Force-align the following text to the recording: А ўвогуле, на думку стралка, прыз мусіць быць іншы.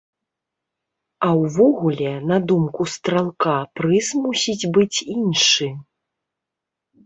А 1.27 1.29
ўвогуле, 1.41 2.13
на 2.33 2.37
думку 2.53 2.89
стралка, 2.95 3.53
прыз 3.83 4.07
мусіць 4.27 4.69
быць 4.79 4.97
іншы. 5.17 5.73